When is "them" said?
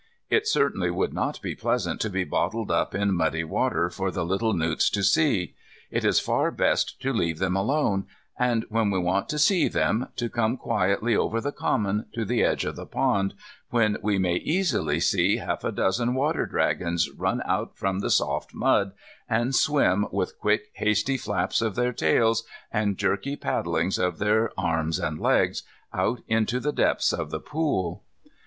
7.37-7.55, 9.67-10.07